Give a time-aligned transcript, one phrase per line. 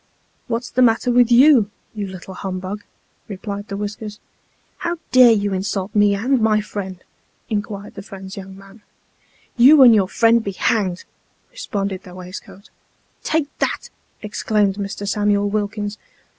[0.47, 2.83] "What's the matter with you, you little humbug?"
[3.27, 4.19] replied the whiskers."
[4.83, 7.03] How dare you insult me and my friend?"
[7.51, 8.81] inquired the friend's young man."
[9.63, 11.03] You and your friend be hanged!"
[11.51, 12.71] responded tho waistcoat.
[13.23, 13.91] "Take that,"
[14.23, 15.07] exclaimed Mr.
[15.07, 15.99] Samuel Wilkins.